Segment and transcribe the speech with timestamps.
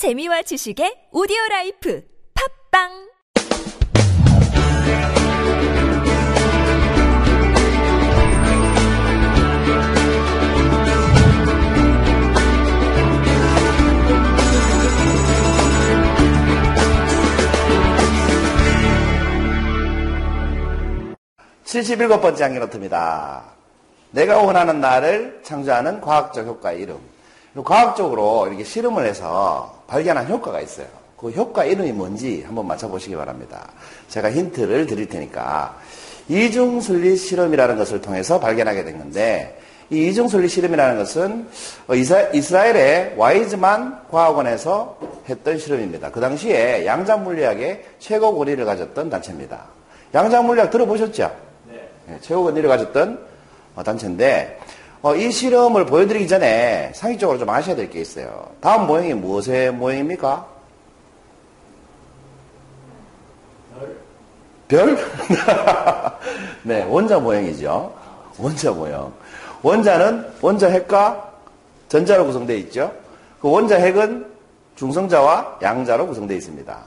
[0.00, 2.02] 재미와 지식의 오디오 라이프
[2.72, 2.88] 팟빵
[21.64, 23.42] 칠십일곱 번째 향기노트입니다.
[24.12, 26.98] 내가 원하는 나를 창조하는 과학적 효과의 이름.
[27.62, 30.86] 과학적으로 이렇게 실험을 해서 발견한 효과가 있어요.
[31.16, 33.68] 그 효과 이름이 뭔지 한번 맞춰보시기 바랍니다.
[34.08, 35.76] 제가 힌트를 드릴 테니까
[36.28, 41.48] 이중순리 실험이라는 것을 통해서 발견하게 된 건데 이 이중순리 실험이라는 것은
[42.32, 44.96] 이스라엘의 와이즈만 과학원에서
[45.28, 46.12] 했던 실험입니다.
[46.12, 49.64] 그 당시에 양자물리학의 최고 권위를 가졌던 단체입니다.
[50.14, 51.36] 양자물리학 들어보셨죠?
[51.68, 52.18] 네.
[52.20, 53.26] 최고 권위를 가졌던
[53.84, 54.58] 단체인데
[55.02, 58.50] 어, 이 실험을 보여드리기 전에 상식적으로 좀 아셔야 될 게 있어요.
[58.60, 60.46] 다음 모형이 무엇의 모형입니까?
[64.68, 64.96] 별?
[66.62, 67.92] 네, 원자 모형이죠.
[68.38, 69.12] 원자 모형.
[69.62, 71.32] 원자는 원자 핵과
[71.88, 72.92] 전자로 구성되어 있죠.
[73.40, 74.26] 그 원자 핵은
[74.76, 76.78] 중성자와 양자로 구성되어 있습니다.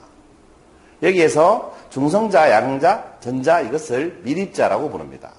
[1.01, 5.31] 여기에서 중성자, 양자, 전자 이것을 미립자라고 부릅니다.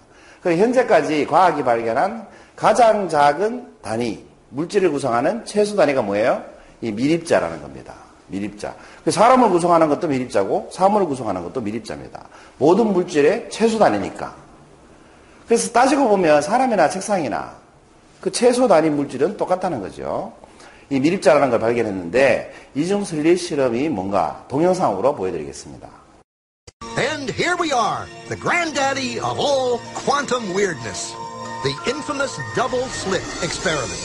[0.42, 6.44] 그 현재까지 과학이 발견한 가장 작은 단위, 물질을 구성하는 최소 단위가 뭐예요?
[6.80, 7.94] 이 미립자라는 겁니다.
[8.28, 8.74] 미립자.
[9.04, 12.26] 그 사람을 구성하는 것도 미립자고 사물을 구성하는 것도 미립자입니다.
[12.58, 14.34] 모든 물질의 최소 단위니까.
[15.46, 17.54] 그래서 따지고 보면 사람이나 책상이나
[18.20, 20.32] 그 최소 단위 물질은 똑같다는 거죠.
[20.90, 25.88] 이 미립자라는 걸 발견했는데 이중슬리 실험이 뭔가 동영상으로 보여드리겠습니다.
[26.96, 31.14] And here we are, the granddaddy of all quantum weirdness.
[31.64, 33.98] The infamous double slit experiment.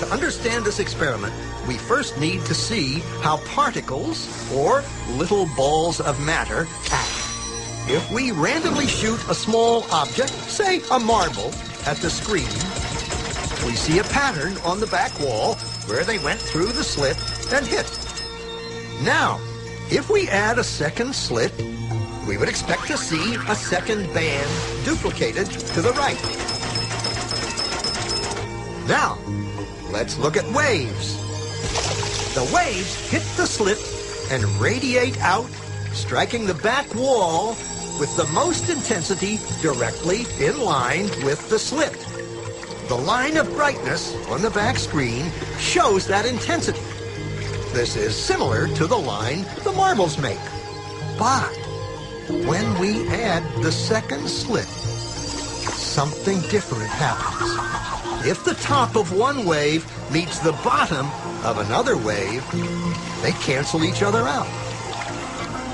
[0.00, 1.32] To understand this experiment,
[1.66, 7.10] we first need to see how particles, or little balls of matter, act.
[7.88, 11.52] If we randomly shoot a small object, say a marble,
[11.86, 12.52] at the screen,
[13.66, 15.54] we see a pattern on the back wall
[15.86, 17.16] where they went through the slit
[17.50, 17.88] and hit.
[19.02, 19.40] Now,
[19.90, 21.52] if we add a second slit,
[22.28, 26.43] we would expect to see a second band duplicated to the right.
[28.86, 29.18] Now,
[29.90, 31.16] let's look at waves.
[32.34, 33.78] The waves hit the slit
[34.30, 35.48] and radiate out,
[35.92, 37.56] striking the back wall
[37.98, 41.92] with the most intensity directly in line with the slit.
[42.88, 46.80] The line of brightness on the back screen shows that intensity.
[47.72, 50.38] This is similar to the line the marbles make.
[51.18, 51.56] But
[52.46, 54.68] when we add the second slit,
[55.94, 58.26] something different happens.
[58.26, 61.06] If the top of one wave meets the bottom
[61.44, 62.44] of another wave,
[63.22, 64.48] they cancel each other out.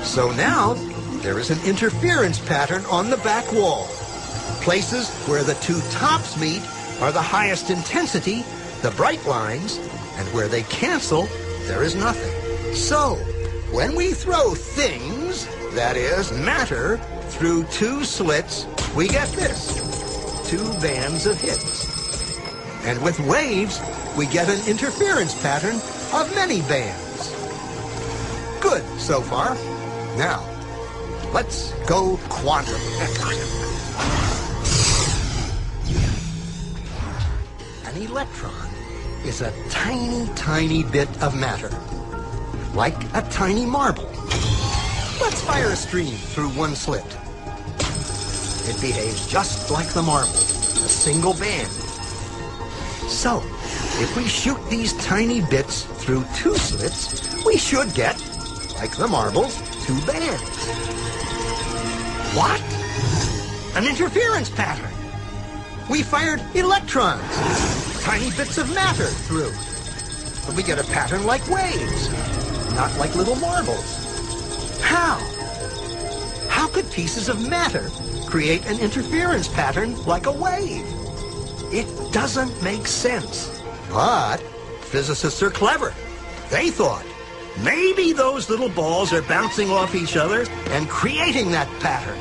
[0.03, 0.75] So now,
[1.23, 3.87] there is an interference pattern on the back wall.
[4.61, 6.61] Places where the two tops meet
[7.01, 8.43] are the highest intensity,
[8.83, 9.77] the bright lines,
[10.17, 11.27] and where they cancel,
[11.63, 12.75] there is nothing.
[12.75, 13.15] So,
[13.71, 16.97] when we throw things, that is, matter,
[17.29, 19.80] through two slits, we get this.
[20.51, 21.87] Two bands of hits.
[22.83, 23.79] And with waves,
[24.17, 25.75] we get an interference pattern
[26.13, 27.33] of many bands.
[28.59, 29.55] Good so far.
[30.17, 30.43] Now,
[31.33, 32.81] let's go quantum.
[37.85, 38.69] An electron
[39.23, 41.71] is a tiny, tiny bit of matter,
[42.73, 44.11] like a tiny marble.
[45.21, 47.20] Let's fire a stream through one slit.
[48.71, 51.69] It behaves just like the marble, a single band
[53.11, 53.43] so,
[53.99, 58.17] if we shoot these tiny bits through two slits, we should get,
[58.75, 60.41] like the marbles, two bands.
[62.33, 62.61] What?
[63.75, 64.89] An interference pattern.
[65.89, 69.51] We fired electrons, tiny bits of matter through.
[70.45, 72.09] But we get a pattern like waves,
[72.75, 74.79] not like little marbles.
[74.81, 75.19] How?
[76.47, 77.89] How could pieces of matter
[78.31, 80.85] create an interference pattern like a wave?
[81.73, 83.61] It doesn't make sense.
[83.89, 84.37] But
[84.83, 85.93] physicists are clever.
[86.49, 87.05] They thought
[87.61, 92.17] maybe those little balls are bouncing off each other and creating that pattern.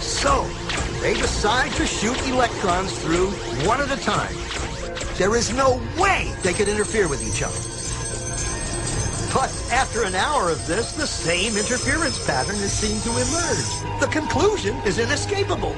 [0.00, 0.44] So
[1.00, 3.30] they decide to shoot electrons through
[3.64, 4.34] one at a time.
[5.18, 7.73] There is no way they could interfere with each other.
[9.34, 14.00] But after an hour of this, the same interference pattern is seen to emerge.
[14.00, 15.72] The conclusion is inescapable.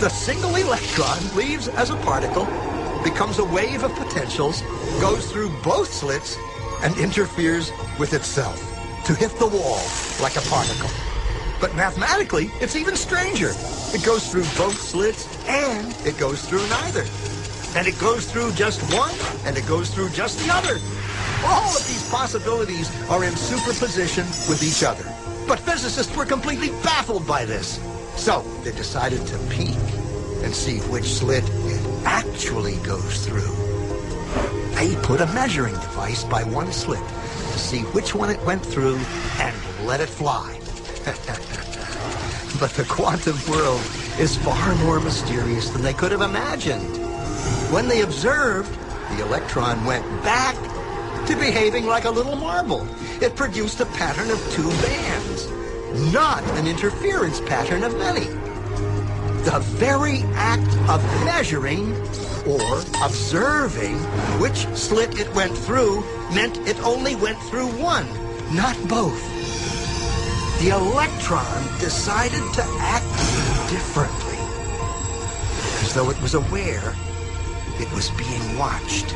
[0.00, 2.46] The single electron leaves as a particle,
[3.04, 4.62] becomes a wave of potentials,
[5.00, 6.36] goes through both slits,
[6.82, 8.58] and interferes with itself
[9.04, 9.80] to hit the wall
[10.20, 10.90] like a particle.
[11.60, 13.52] But mathematically, it's even stranger.
[13.94, 17.04] It goes through both slits and it goes through neither.
[17.76, 19.14] And it goes through just one
[19.46, 20.97] and it goes through just the other.
[21.44, 25.04] All of these possibilities are in superposition with each other.
[25.46, 27.80] But physicists were completely baffled by this.
[28.16, 29.76] So they decided to peek
[30.42, 33.54] and see which slit it actually goes through.
[34.74, 39.00] They put a measuring device by one slit to see which one it went through
[39.38, 39.56] and
[39.86, 40.60] let it fly.
[42.60, 43.80] but the quantum world
[44.18, 46.96] is far more mysterious than they could have imagined.
[47.72, 48.72] When they observed,
[49.16, 50.56] the electron went back
[51.28, 52.88] to behaving like a little marble.
[53.22, 55.46] It produced a pattern of two bands,
[56.10, 58.24] not an interference pattern of many.
[59.44, 61.92] The very act of measuring
[62.46, 63.98] or observing
[64.40, 66.00] which slit it went through
[66.32, 68.06] meant it only went through one,
[68.56, 69.22] not both.
[70.60, 74.38] The electron decided to act differently,
[75.84, 76.94] as though it was aware
[77.78, 79.14] it was being watched.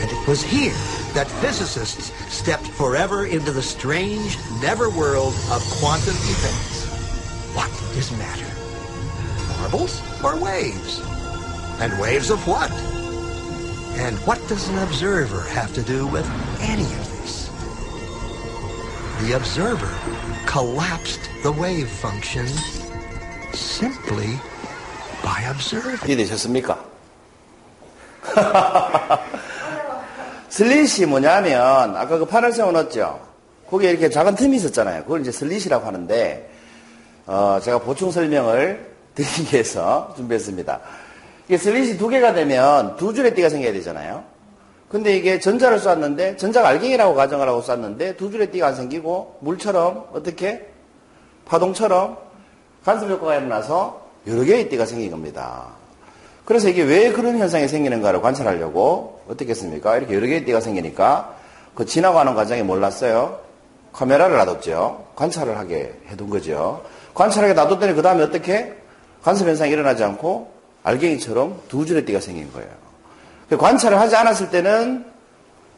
[0.00, 0.74] And it was here
[1.14, 6.84] that physicists stepped forever into the strange, never world of quantum effects.
[7.54, 8.46] What is matter?
[9.58, 11.00] Marbles or waves?
[11.80, 12.70] And waves of what?
[13.98, 16.28] And what does an observer have to do with
[16.60, 17.48] any of this?
[19.22, 19.94] The observer
[20.44, 22.46] collapsed the wave function
[23.54, 24.38] simply
[25.22, 26.06] by observing.
[26.06, 26.76] 你得是思密达。
[28.22, 29.20] 哈哈哈哈哈。
[30.56, 33.20] 슬릿이 뭐냐면 아까 그 판을 세워놨죠.
[33.68, 35.02] 거기에 이렇게 작은 틈이 있었잖아요.
[35.02, 36.50] 그걸 이제 슬릿이라고 하는데
[37.26, 40.80] 어, 제가 보충 설명을 드리기 위해서 준비했습니다.
[41.46, 44.24] 이게 슬릿이 두 개가 되면 두 줄의 띠가 생겨야 되잖아요.
[44.88, 50.06] 근데 이게 전자를 쐈는데 전자가 알갱이라고 가정을 하고 쐈는데 두 줄의 띠가 안 생기고 물처럼
[50.14, 50.66] 어떻게
[51.44, 52.16] 파동처럼
[52.82, 55.66] 간섭 효과가 일어나서 여러 개의 띠가 생긴 겁니다.
[56.46, 59.96] 그래서 이게 왜 그런 현상이 생기는가를 관찰하려고 어떻게 했습니까?
[59.96, 61.36] 이렇게 여러 개의 띠가 생기니까
[61.74, 63.40] 그 지나가는 과정에 몰랐어요.
[63.92, 65.06] 카메라를 놔뒀죠.
[65.16, 66.84] 관찰을 하게 해둔 거죠.
[67.14, 68.74] 관찰하게 놔뒀더니 그 다음에 어떻게
[69.22, 70.52] 간섭 현상이 일어나지 않고
[70.82, 72.68] 알갱이처럼 두 줄의 띠가 생긴 거예요.
[73.48, 75.04] 그 관찰을 하지 않았을 때는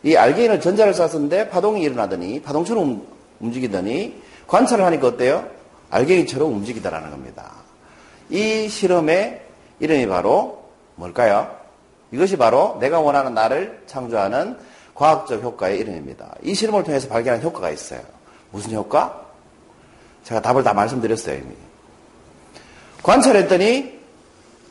[0.03, 3.07] 이 알갱이는 전자를 쐈었는데 파동이 일어나더니 파동처럼
[3.41, 5.47] 움직이더니 관찰을 하니까 어때요?
[5.91, 7.53] 알갱이처럼 움직이다라는 겁니다.
[8.31, 9.41] 이 실험의
[9.81, 10.65] 이름이 바로
[10.97, 11.58] 뭘까요?
[12.11, 14.59] 이것이 바로 내가 원하는 나를 창조하는
[14.95, 16.35] 과학적 효과의 이름입니다.
[16.43, 18.01] 이 실험을 통해서 발견한 효과가 있어요.
[18.51, 19.27] 무슨 효과?
[20.25, 21.55] 제가 답을 다 말씀드렸어요, 이미.
[23.03, 23.99] 관찰했더니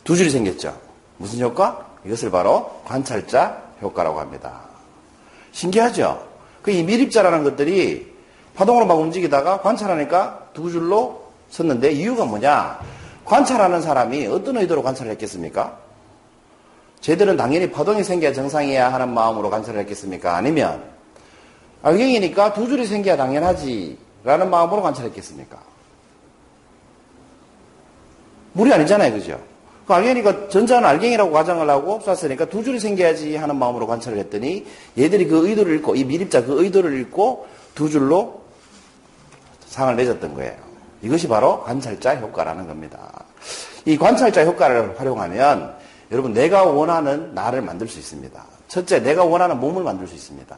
[0.04, 0.78] 두 줄이 생겼죠.
[1.18, 1.88] 무슨 효과?
[2.06, 4.62] 이것을 바로 관찰자 효과라고 합니다.
[5.52, 6.28] 신기하죠?
[6.62, 8.14] 그 이 미립자라는 것들이
[8.56, 12.80] 파동으로 막 움직이다가 관찰하니까 두 줄로 섰는데 이유가 뭐냐?
[13.24, 15.78] 관찰하는 사람이 어떤 의도로 관찰을 했겠습니까?
[17.02, 20.36] 쟤들은 당연히 파동이 생겨야 정상이야 하는 마음으로 관찰을 했겠습니까?
[20.36, 20.84] 아니면
[21.84, 25.58] 알갱이니까 두 줄이 생겨야 당연하지 라는 마음으로 관찰했겠습니까?
[28.54, 29.14] 물이 아니잖아요.
[29.14, 29.40] 그죠?
[29.86, 34.66] 그 알갱이니까 전자는 알갱이라고 가정을 하고 쐈으니까 두 줄이 생겨야지 하는 마음으로 관찰을 했더니
[34.98, 38.42] 얘들이 그 의도를 읽고 이 미립자 그 의도를 읽고 두 줄로
[39.68, 40.56] 상을 맺었던 거예요.
[41.02, 43.24] 이것이 바로 관찰자 효과라는 겁니다.
[43.86, 45.78] 이 관찰자 효과를 활용하면
[46.12, 48.44] 여러분 내가 원하는 나를 만들 수 있습니다.
[48.68, 50.58] 첫째, 내가 원하는 몸을 만들 수 있습니다.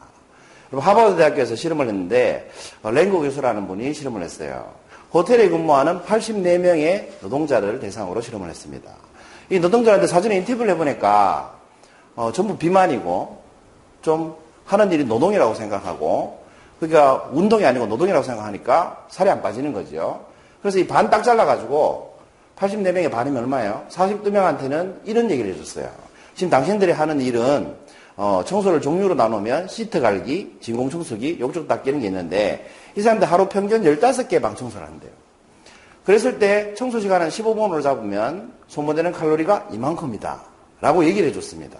[0.72, 2.50] 여러분 하버드 대학교에서 실험을 했는데
[2.82, 4.72] 어, 랭고 교수라는 분이 실험을 했어요.
[5.12, 8.90] 호텔에 근무하는 84명의 노동자를 대상으로 실험을 했습니다.
[9.50, 11.54] 이 노동자한테 사전에 인터뷰를 해보니까
[12.14, 13.42] 어, 전부 비만이고
[14.02, 16.44] 좀 하는 일이 노동이라고 생각하고
[16.78, 20.24] 그러니까 운동이 아니고 노동이라고 생각하니까 살이 안 빠지는 거죠.
[20.62, 22.09] 그래서 이 반 딱 잘라가지고
[22.60, 23.86] 84명의 반이면 얼마예요?
[23.90, 25.90] 42명한테는 이런 얘기를 해줬어요.
[26.34, 27.74] 지금 당신들이 하는 일은
[28.16, 33.48] 어, 청소를 종류로 나누면 시트 갈기, 진공 청소기, 욕조 닦기는 게 있는데 이 사람들 하루
[33.48, 35.10] 평균 15개 방 청소를 한대요.
[36.04, 40.42] 그랬을 때 청소 시간은 15분으로 잡으면 소모되는 칼로리가 이만큼이다.
[40.80, 41.78] 라고 얘기를 해줬습니다.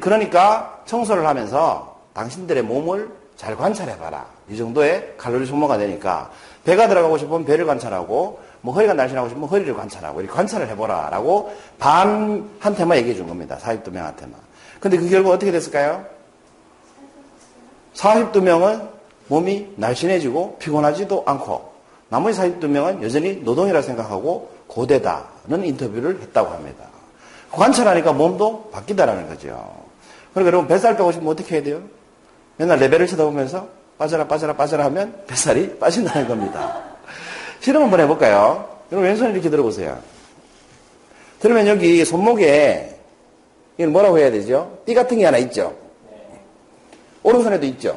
[0.00, 4.26] 그러니까 청소를 하면서 당신들의 몸을 잘 관찰해봐라.
[4.50, 6.30] 이 정도의 칼로리 소모가 되니까
[6.64, 11.08] 배가 들어가고 싶으면 배를 관찰하고 뭐 허리가 날씬하고 싶으면 허리를 관찰하고 이렇게 관찰을 해보라.
[11.10, 13.58] 라고 반한테만 얘기해 준 겁니다.
[13.60, 14.34] 42명한테만.
[14.80, 16.04] 근데 그 결과 어떻게 됐을까요?
[17.94, 18.88] 42명은
[19.28, 21.72] 몸이 날씬해지고 피곤하지도 않고
[22.08, 26.84] 나머지 42명은 여전히 노동이라 생각하고 고대다는 인터뷰를 했다고 합니다.
[27.52, 29.48] 관찰하니까 몸도 바뀌다라는 거죠.
[30.32, 31.82] 그러니까 여러분 뱃살 빼고 싶으면 어떻게 해야 돼요?
[32.56, 36.89] 맨날 레벨을 쳐다보면서 빠져라, 빠져라, 빠져라 하면 뱃살이 빠진다는 겁니다.
[37.60, 38.78] 실험 한번 해볼까요?
[38.90, 40.02] 여러분 왼손 이렇게 들어보세요.
[41.40, 42.98] 그러면 여기 손목에
[43.76, 44.78] 이걸 뭐라고 해야 되죠?
[44.84, 45.76] 띠 같은 게 하나 있죠?
[47.22, 47.96] 오른손에도 있죠?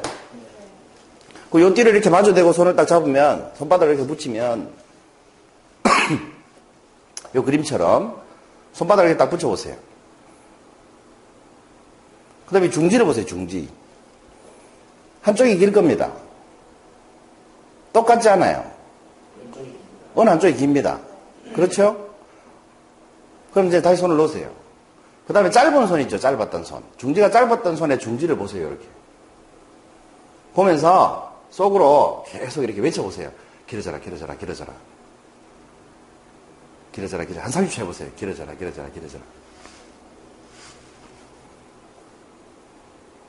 [1.50, 4.72] 그요 띠를 이렇게 마주대고 손을 딱 잡으면 손바닥을 이렇게 붙이면
[7.36, 8.20] 요 그림처럼
[8.72, 9.76] 손바닥을 이렇게 딱 붙여보세요.
[12.46, 13.68] 그 다음에 중지를 보세요, 중지.
[15.22, 16.12] 한쪽이 길 겁니다.
[17.92, 18.73] 똑같지 않아요.
[20.14, 21.00] 어느 한쪽이 깁니다.
[21.54, 22.08] 그렇죠?
[23.52, 24.50] 그럼 이제 다시 손을 놓으세요.
[25.26, 26.82] 그 다음에 짧은 손 있죠, 짧았던 손.
[26.96, 28.86] 중지가 짧았던 손에 중지를 보세요, 이렇게.
[30.54, 33.30] 보면서 속으로 계속 이렇게 외쳐보세요.
[33.66, 34.72] 길어져라, 길어져라, 길어져라.
[36.92, 37.46] 길어져라, 길어져라.
[37.46, 38.10] 한 30초 해보세요.
[38.16, 39.24] 길어져라, 길어져라, 길어져라.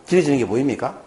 [0.07, 1.01] 길어지는 게 보입니까?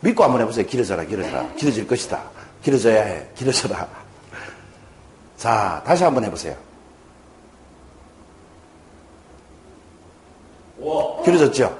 [0.00, 0.66] 믿고 한번 해보세요.
[0.66, 1.52] 길어져라, 길어져라.
[1.54, 2.30] 길어질 것이다.
[2.62, 3.26] 길어져야 해.
[3.34, 3.88] 길어져라.
[5.36, 6.54] 자, 다시 한번 해보세요.
[11.24, 11.76] 길어졌죠?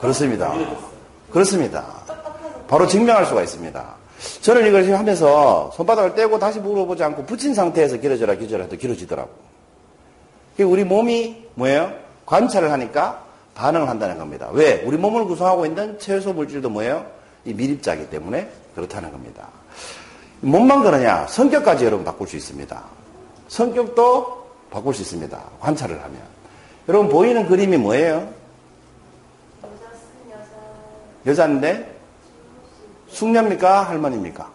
[0.00, 0.52] 그렇습니다.
[1.30, 1.84] 그렇습니다.
[2.68, 3.94] 바로 증명할 수가 있습니다.
[4.40, 9.30] 저는 이걸 하면서 손바닥을 떼고 다시 물어보지 않고 붙인 상태에서 길어져라, 길어져라 해도 길어지더라고.
[10.60, 11.92] 우리 몸이 뭐예요?
[12.26, 13.24] 관찰을 하니까
[13.54, 14.48] 반응을 한다는 겁니다.
[14.52, 14.82] 왜?
[14.84, 17.06] 우리 몸을 구성하고 있는 채소 물질도 뭐예요?
[17.44, 19.48] 이 미립자이기 때문에 그렇다는 겁니다.
[20.40, 21.26] 몸만 그러냐?
[21.26, 22.82] 성격까지 여러분 바꿀 수 있습니다.
[23.48, 25.40] 성격도 바꿀 수 있습니다.
[25.60, 26.20] 관찰을 하면.
[26.88, 28.28] 여러분 보이는 그림이 뭐예요?
[31.26, 31.98] 여자인데
[33.08, 33.88] 숙녀입니까?
[33.88, 34.50] 할머니입니까?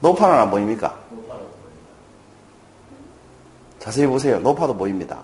[0.00, 0.98] 노파는 안 보입니까?
[3.78, 4.38] 자세히 보세요.
[4.38, 5.22] 노파도 보입니다.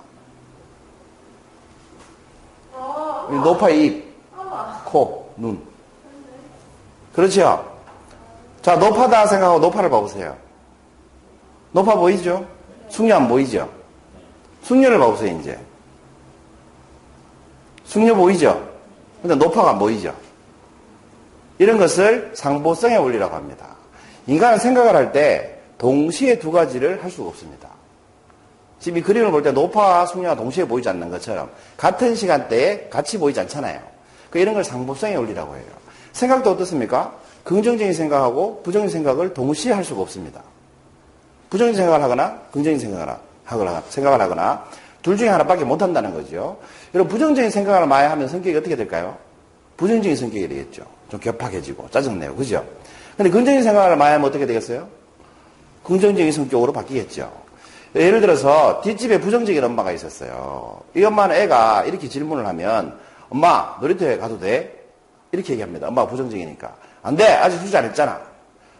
[3.28, 4.16] 노파의 입,
[4.84, 5.75] 코, 눈.
[7.16, 7.66] 그렇죠?
[8.60, 10.36] 자, 노파다 생각하고 노파를 봐보세요.
[11.72, 12.46] 노파 보이죠?
[12.90, 13.68] 숙녀 안 보이죠?
[14.62, 15.58] 숙녀를 봐보세요, 이제.
[17.84, 18.68] 숙녀 보이죠?
[19.22, 20.14] 근데 노파가 안 보이죠?
[21.58, 23.76] 이런 것을 상보성의 원리라고 합니다.
[24.26, 27.68] 인간은 생각을 할 때 동시에 두 가지를 할 수가 없습니다.
[28.78, 33.80] 지금 이 그림을 볼때 노파와 숙녀가 동시에 보이지 않는 것처럼 같은 시간대에 같이 보이지 않잖아요.
[34.30, 35.85] 그 이런 걸 상보성의 원리라고 해요.
[36.16, 37.12] 생각도 어떻습니까?
[37.44, 40.42] 긍정적인 생각하고 부정적인 생각을 동시에 할 수가 없습니다.
[41.50, 44.64] 부정적인 생각을 하거나 긍정적인 생각을 하거나, 생각을 하거나
[45.02, 46.56] 둘 중에 하나밖에 못 한다는 거죠.
[46.94, 49.16] 여러분 부정적인 생각을 많이 하면 성격이 어떻게 될까요?
[49.76, 50.84] 부정적인 성격이 되겠죠.
[51.10, 52.66] 좀 격하게지고 짜증내고 그죠?
[53.16, 54.88] 근데 긍정적인 생각을 많이 하면 어떻게 되겠어요?
[55.84, 57.30] 긍정적인 성격으로 바뀌겠죠.
[57.94, 60.80] 예를 들어서 뒷집에 부정적인 엄마가 있었어요.
[60.96, 64.75] 이 엄마는 애가 이렇게 질문을 하면 엄마 놀이터에 가도 돼?
[65.36, 65.88] 이렇게 얘기합니다.
[65.88, 66.74] 엄마가 부정적이니까.
[67.02, 67.26] 안 돼.
[67.26, 68.20] 아직 숙제 안 했잖아.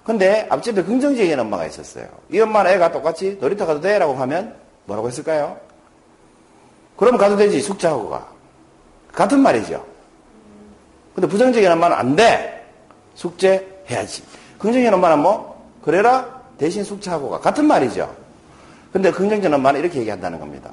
[0.02, 2.06] 근데 앞집에 긍정적인 엄마가 있었어요.
[2.30, 3.98] 이 엄마는 애가 똑같이 놀이터 가도 돼?
[3.98, 5.58] 라고 하면 뭐라고 했을까요?
[6.96, 7.60] 그럼 가도 되지.
[7.60, 8.26] 숙제하고 가.
[9.12, 9.84] 같은 말이죠.
[11.14, 12.64] 근데 부정적인 엄마는 안 돼.
[13.14, 14.22] 숙제 해야지.
[14.58, 17.40] 긍정적인 엄마는 뭐 그래라 대신 숙제하고 가.
[17.40, 18.14] 같은 말이죠.
[18.92, 20.70] 근데 긍정적인 엄마는 이렇게 얘기한다는 겁니다.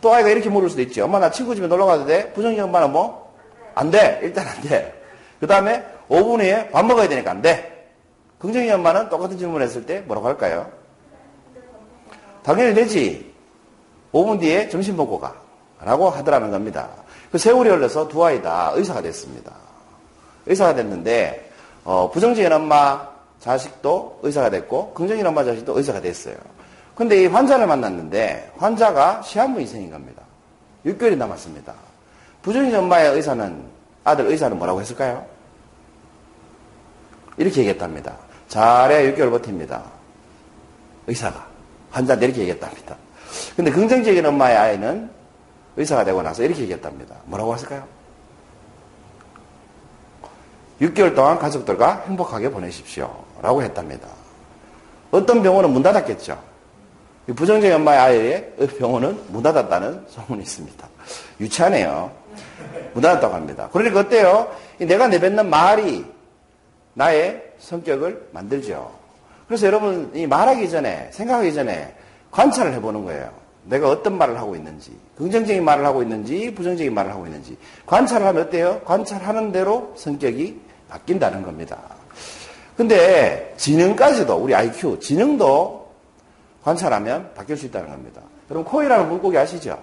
[0.00, 1.04] 또 아이가 이렇게 물을 수도 있죠.
[1.04, 2.32] 엄마 나 친구 집에 놀러 가도 돼?
[2.32, 3.32] 부정적인 엄마는 뭐?
[3.74, 4.20] 안 돼.
[4.22, 5.03] 일단 안 돼.
[5.44, 7.90] 그 다음에 5분 후에 밥 먹어야 되니까 안 돼.
[8.38, 10.70] 긍정적인 엄마는 똑같은 질문을 했을 때 뭐라고 할까요?
[12.42, 13.30] 당연히 되지.
[14.10, 15.34] 5분 뒤에 점심 먹고 가.
[15.82, 16.88] 라고 하더라는 겁니다.
[17.30, 19.52] 그 세월이 흘러서 두 아이 다 의사가 됐습니다.
[20.46, 21.50] 의사가 됐는데,
[21.84, 23.06] 어, 부정적인 엄마
[23.40, 26.36] 자식도 의사가 됐고, 긍정적인 엄마 자식도 의사가 됐어요.
[26.94, 30.22] 근데 이 환자를 만났는데, 환자가 시한부 인생인 겁니다.
[30.86, 31.74] 6개월이 남았습니다.
[32.40, 33.62] 부정적인 엄마의 의사는,
[34.04, 35.33] 아들 의사는 뭐라고 했을까요?
[37.36, 38.16] 이렇게 얘기했답니다.
[38.48, 39.82] 잘해 6개월 버팁니다.
[41.06, 41.46] 의사가.
[41.90, 42.96] 환자한테 이렇게 얘기했답니다.
[43.56, 45.10] 근데 긍정적인 엄마의 아이는
[45.76, 47.16] 의사가 되고 나서 이렇게 얘기했답니다.
[47.24, 47.84] 뭐라고 했을까요?
[50.80, 53.24] 6개월 동안 가족들과 행복하게 보내십시오.
[53.42, 54.08] 라고 했답니다.
[55.10, 56.38] 어떤 병원은 문 닫았겠죠.
[57.26, 60.88] 부정적인 엄마의 아이의 병원은 문 닫았다는 소문이 있습니다.
[61.40, 62.10] 유치하네요.
[62.92, 63.68] 문 닫았다고 합니다.
[63.72, 64.54] 그러니까 어때요?
[64.78, 66.04] 내가 내뱉는 말이
[66.94, 68.90] 나의 성격을 만들죠.
[69.46, 71.94] 그래서 여러분, 이 말하기 전에, 생각하기 전에
[72.30, 73.30] 관찰을 해보는 거예요.
[73.64, 77.56] 내가 어떤 말을 하고 있는지, 긍정적인 말을 하고 있는지, 부정적인 말을 하고 있는지.
[77.86, 78.80] 관찰을 하면 어때요?
[78.84, 81.78] 관찰하는 대로 성격이 바뀐다는 겁니다.
[82.76, 85.88] 근데 지능까지도, 우리 IQ, 지능도
[86.62, 88.20] 관찰하면 바뀔 수 있다는 겁니다.
[88.50, 89.82] 여러분, 코이라는 물고기 아시죠?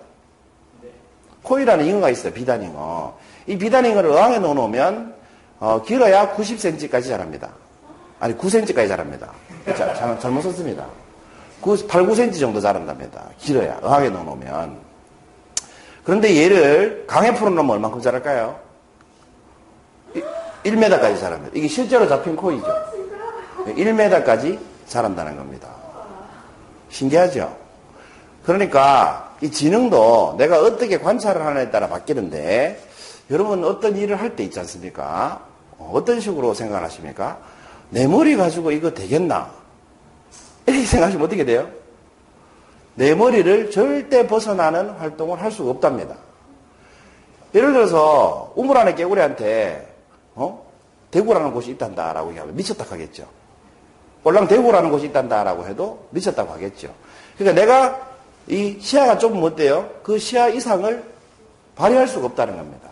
[1.43, 2.33] 코이라는 잉어가 있어요.
[2.33, 3.17] 비단잉어.
[3.47, 5.20] 이 비단잉어를 어항에 넣어놓으면
[5.61, 7.49] 어, 길어야 90cm까지 자랍니다.
[8.19, 9.31] 아니 9cm까지 자랍니다.
[9.77, 10.87] 자, 잘, 잘못 썼습니다.
[11.61, 13.25] 9, 8, 9cm 정도 자란답니다.
[13.37, 14.75] 길어야 어항에 넣어놓으면.
[16.03, 18.59] 그런데 얘를 강에 풀어놓으면 얼만큼 자랄까요?
[20.65, 21.51] 1m까지 자랍니다.
[21.53, 22.65] 이게 실제로 잡힌 코이죠.
[23.67, 25.69] 1m까지 자란다는 겁니다.
[26.89, 27.55] 신기하죠?
[28.43, 32.81] 그러니까 이 지능도 내가 어떻게 관찰을 하느냐에 따라 바뀌는데
[33.29, 35.50] 여러분 어떤 일을 할 때 있지 않습니까?
[35.91, 37.39] 어떤 식으로 생각을 하십니까?
[37.89, 39.51] 내 머리 가지고 이거 되겠나?
[40.65, 41.69] 이렇게 생각하시면 어떻게 돼요?
[42.95, 46.15] 내 머리를 절대 벗어나는 활동을 할 수가 없답니다.
[47.53, 49.93] 예를 들어서 우물 안에 개구리한테
[50.35, 50.65] 어?
[51.11, 53.27] 대구라는 곳이 있단다라고 얘기하면 미쳤다 하겠죠.
[54.23, 56.93] 올랑 대구라는 곳이 있단다라고 해도 미쳤다고 하겠죠.
[57.37, 58.11] 그러니까 내가
[58.47, 59.89] 이 시야가 좀 어때요?
[60.03, 61.03] 그 시야 이상을
[61.75, 62.90] 발휘할 수가 없다는 겁니다.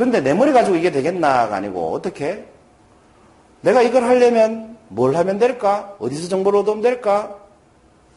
[0.00, 2.46] 그런데 내 머리 가지고 이게 되겠나가 아니고 어떻게?
[3.60, 5.94] 내가 이걸 하려면 뭘 하면 될까?
[5.98, 7.36] 어디서 정보를 얻으면 될까?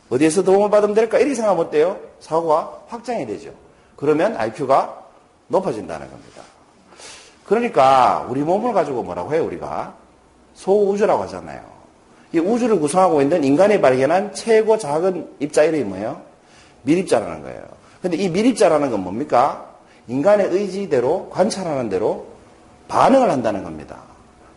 [0.09, 1.17] 어디에서 도움을 받으면 될까?
[1.17, 1.99] 이렇게 생각하면 어때요?
[2.21, 3.51] 사고가 확장이 되죠.
[3.97, 4.97] 그러면 IQ가
[5.49, 6.41] 높아진다는 겁니다.
[7.43, 9.93] 그러니까 우리 몸을 가지고 뭐라고 해요, 우리가?
[10.53, 11.61] 소우주라고 하잖아요.
[12.31, 16.21] 이 우주를 구성하고 있는 인간이 발견한 최고 작은 입자 이름이 뭐예요?
[16.83, 17.61] 밀입자라는 거예요.
[18.01, 19.72] 근데 이 밀입자라는 건 뭡니까?
[20.07, 22.27] 인간의 의지대로 관찰하는 대로
[22.87, 23.97] 반응을 한다는 겁니다.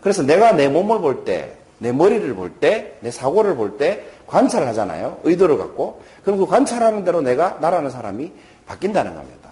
[0.01, 4.67] 그래서 내가 내 몸을 볼 때, 내 머리를 볼 때, 내 사고를 볼 때 관찰을
[4.69, 5.19] 하잖아요.
[5.25, 6.03] 의도를 갖고.
[6.25, 8.33] 그럼 그 관찰하는 대로 내가 나라는 사람이
[8.67, 9.51] 바뀐다는 겁니다.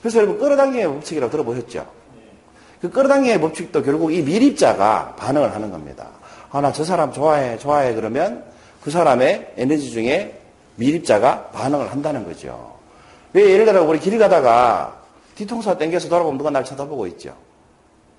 [0.00, 1.86] 그래서 여러분 끌어당김의 법칙이라고 들어보셨죠?
[2.80, 6.08] 그 끌어당김의 법칙도 결국 이 밀입자가 반응을 하는 겁니다.
[6.50, 7.94] 아, 나 저 사람 좋아해, 좋아해.
[7.94, 8.44] 그러면
[8.82, 10.38] 그 사람의 에너지 중에
[10.76, 12.74] 밀입자가 반응을 한다는 거죠.
[13.32, 15.03] 왜 예를 들어 우리 길 가다가
[15.34, 17.34] 뒤통수가 땡겨서 돌아보면 누가 날 쳐다보고 있죠.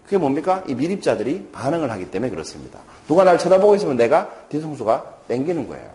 [0.05, 0.63] 그게 뭡니까?
[0.67, 2.79] 이 밀입자들이 반응을 하기 때문에 그렇습니다.
[3.07, 5.89] 누가 날 쳐다보고 있으면 내가 뒤통수가 땡기는 거예요.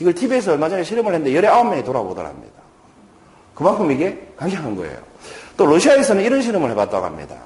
[0.00, 2.58] 이걸 TV에서 얼마 전에 실험을 했는데 열에 아홉 명이 돌아보더랍니다.
[3.54, 4.96] 그만큼 이게 강력한 거예요.
[5.56, 7.36] 또 러시아에서는 이런 실험을 해봤다고 합니다.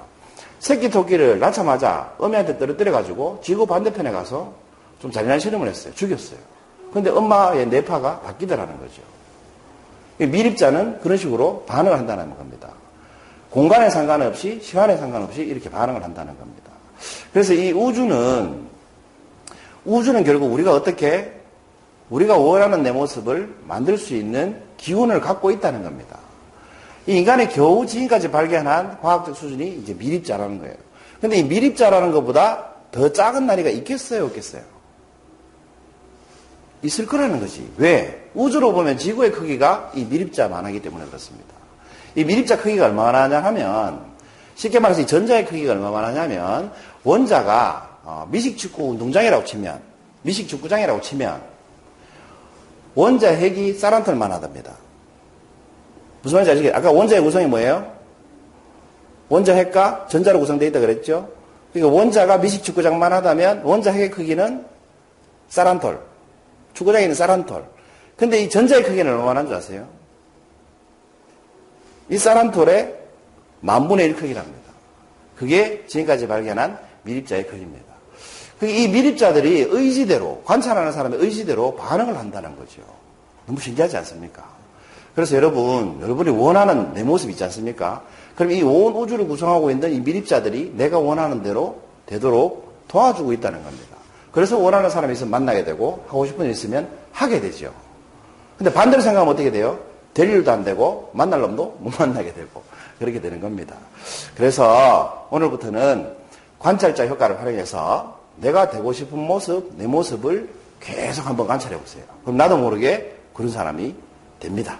[0.58, 4.52] 새끼 토끼를 낳자마자 어미한테 떨어뜨려가지고 지구 반대편에 가서
[5.00, 5.94] 좀 잔인한 실험을 했어요.
[5.94, 6.38] 죽였어요.
[6.92, 9.02] 근데 엄마의 뇌파가 바뀌더라는 거죠.
[10.18, 12.68] 밀입자는 그런 식으로 반응을 한다는 겁니다.
[13.52, 16.70] 공간에 상관없이 시간에 상관없이 이렇게 반응을 한다는 겁니다.
[17.32, 18.66] 그래서 이 우주는
[19.84, 21.32] 우주는 결국 우리가 어떻게
[22.08, 26.18] 우리가 원하는 내 모습을 만들 수 있는 기운을 갖고 있다는 겁니다.
[27.06, 30.74] 이 인간이 겨우 지금까지 발견한 과학적 수준이 이제 밀입자라는 거예요.
[31.20, 34.62] 근데 이 밀입자라는 것보다 더 작은 나이가 있겠어요, 없겠어요?
[36.82, 37.70] 있을 거라는 거지.
[37.76, 38.30] 왜?
[38.34, 41.61] 우주로 보면 지구의 크기가 이 밀입자만 하기 때문에 그렇습니다.
[42.14, 44.12] 이 밀입자 크기가 얼마나 하냐 하면
[44.54, 46.72] 쉽게 말해서 이 전자의 크기가 얼마나 하냐면
[47.04, 49.80] 원자가 어, 미식축구 운동장이라고 치면
[50.22, 51.40] 미식축구장이라고 치면
[52.94, 54.72] 원자 핵이 쌀한 털만 하답니다.
[56.22, 56.78] 무슨 말인지 아시겠어요?
[56.78, 57.92] 아까 원자의 구성이 뭐예요?
[59.28, 61.28] 원자 핵과 전자로 구성되어 있다 그랬죠?
[61.72, 64.66] 그러니까 원자가 미식축구장만 하다면 원자 핵의 크기는
[65.48, 66.00] 쌀한 털.
[66.74, 67.64] 축구장에 있는 쌀한 털.
[68.16, 69.88] 근데 이 전자의 크기는 얼마나 하는 줄 아세요?
[72.12, 72.94] 이쌀한 톨의
[73.60, 74.60] 만분의 1 크기랍니다.
[75.36, 77.92] 그게 지금까지 발견한 밀입자의 크기입니다.
[78.62, 82.82] 이 밀입자들이 의지대로, 관찰하는 사람의 의지대로 반응을 한다는 거죠.
[83.46, 84.44] 너무 신기하지 않습니까?
[85.16, 88.02] 그래서 여러분, 여러분이 원하는 내 모습 있지 않습니까?
[88.36, 93.96] 그럼 이 온 우주를 구성하고 있는 이 밀입자들이 내가 원하는 대로 되도록 도와주고 있다는 겁니다.
[94.30, 97.72] 그래서 원하는 사람이 있으면 만나게 되고, 하고 싶은 일 있으면 하게 되죠.
[98.58, 99.80] 근데 반대로 생각하면 어떻게 돼요?
[100.14, 102.62] 될 일도 안 되고, 만날 놈도 못 만나게 되고,
[102.98, 103.76] 그렇게 되는 겁니다.
[104.36, 106.14] 그래서 오늘부터는
[106.58, 110.48] 관찰자 효과를 활용해서 내가 되고 싶은 모습, 내 모습을
[110.80, 112.04] 계속 한번 관찰해 보세요.
[112.22, 113.94] 그럼 나도 모르게 그런 사람이
[114.40, 114.78] 됩니다.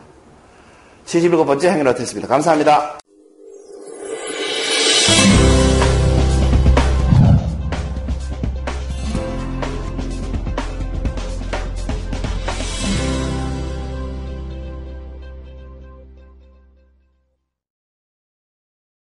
[1.07, 2.29] 77번째 행위를 어떻습니다.
[2.29, 2.99] 감사합니다.